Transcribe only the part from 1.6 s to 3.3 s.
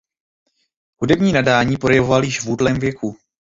projevoval již v útlém věku.